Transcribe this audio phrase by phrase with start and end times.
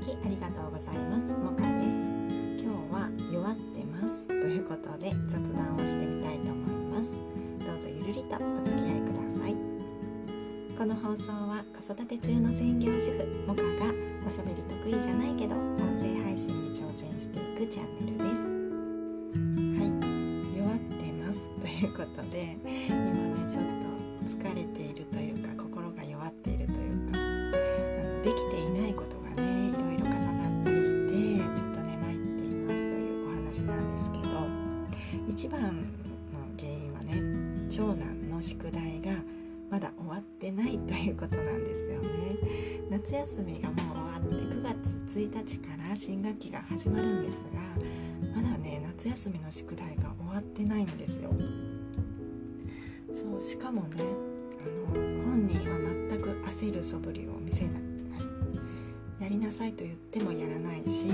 [0.00, 1.32] きありがとうございます。
[1.34, 1.94] もかです。
[2.62, 4.26] 今日は弱ってます。
[4.26, 7.12] ということで雑談をしてみたいと思います。
[7.66, 9.56] どうぞゆるりとお付き合いください。
[10.76, 13.24] この放送は子育て中の専業主婦。
[13.46, 13.92] もかが
[14.26, 18.46] おしゃべり得意じゃないけど音声配信に挑戦していくチャンネルです。
[19.78, 20.58] はい。
[20.58, 21.46] 弱ってます。
[21.60, 22.56] ということで
[35.38, 35.68] 一番の
[36.58, 39.12] 原因はね長男の宿題が
[39.70, 42.08] まだ終わってないということなんですよね。
[42.90, 47.60] 夏休みがもう終わって9月1日から新学期が始まるんですが
[48.34, 51.30] まだね夏休みの宿題が終わってないんですよ。
[53.12, 54.02] そうしかもね
[54.60, 55.78] あの本人は
[56.10, 57.87] 全く焦る素振りを見せない。
[59.28, 61.06] やりなさいと言ってもやらないし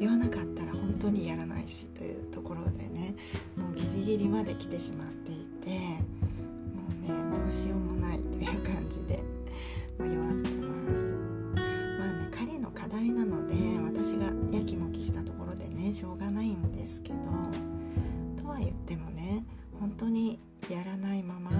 [0.00, 3.14] 言わなかったら本当にやらないしというところでね
[3.56, 5.76] もうギリギリまで来てしまっていても
[6.98, 9.22] うねどうしようもないという感じで、
[9.96, 11.14] まあ、弱ってます。
[11.96, 17.16] まあね彼の課題なので私がやきもきしたところでねしょうがないんですけど
[18.42, 19.44] とは言ってもね
[19.78, 21.52] 本当にやらないまま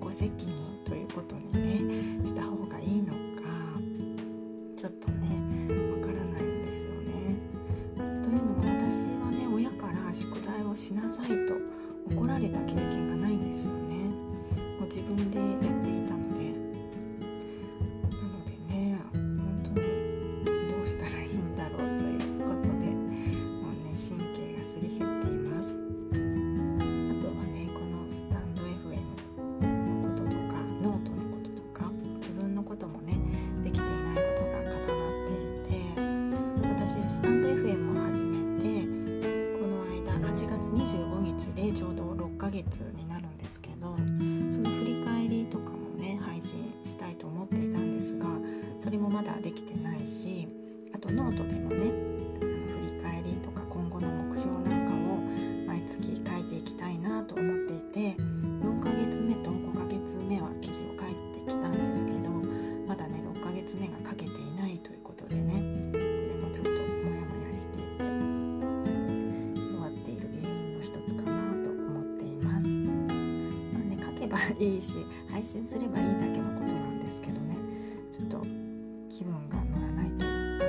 [0.00, 2.15] 自己責任ということにね
[40.58, 48.26] 月25日でちょうど6ヶ月になるんですけどその振り返りとかもね配信したいと思っていたんですが
[48.80, 50.48] それもまだできてないし
[50.94, 51.92] あとノートでもね
[52.40, 53.65] あの振り返りとか
[74.58, 74.94] いいし
[75.30, 77.56] 配信すればいいだけのことなんですけどね。
[78.10, 78.46] ちょっと
[79.08, 80.66] 気分が乗らないというか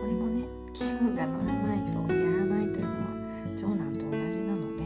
[0.00, 2.96] これもね気分が乗らないとやらないというのは
[3.56, 4.84] 長男と同じなので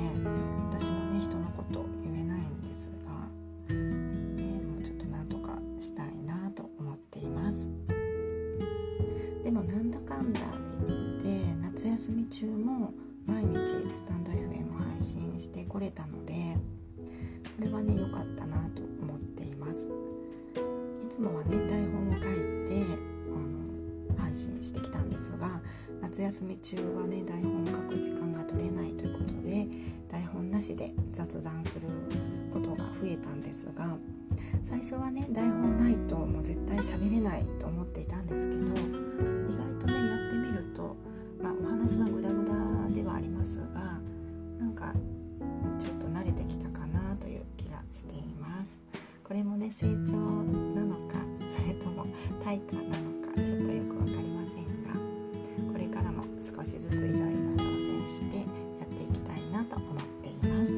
[0.71, 7.69] 私もね人のこと言えないんですが、ね、もうちょっとなんとかしたいなと思っています。
[9.45, 10.41] でもなんだかんだ
[10.89, 12.93] 言って夏休み中も
[13.27, 13.57] 毎日
[13.91, 16.57] スタンド FM 配信してこれたので
[17.57, 19.89] これはね良かったなと思っています。
[21.03, 22.85] いつもはね台本を書いて
[23.33, 25.61] あの配信してきたんですが
[26.03, 29.67] 夏休み中はね台本を書く時間が取れないということで
[30.11, 31.89] 台本なしで雑談する
[32.53, 33.97] ことが増えたんですが
[34.63, 38.71] 最初はね台本ないともう絶対喋れないと思っていたんですけど意
[39.57, 40.97] 外とねやってみると、
[41.43, 43.99] まあ、お話はグダグダではありますが
[44.59, 44.93] なんか
[49.27, 51.17] これもね成長なのか
[51.61, 52.07] それとも
[52.45, 52.87] 対価なの
[53.27, 57.17] かちょっとよく分かりませんがこれからも少しずついろいろ
[57.57, 58.43] 挑戦してや
[58.85, 60.71] っていきたいなと思っています。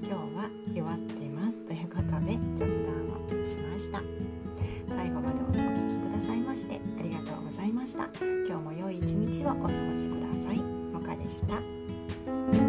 [0.00, 1.62] 今日は弱っています。
[1.64, 4.00] ということで雑談をしました。
[4.88, 5.52] 最後までお聴
[5.86, 8.08] きくださいましてありがとうございました。
[8.48, 10.56] 今日も良い一日をお過ごしください。
[10.56, 12.67] もかでした。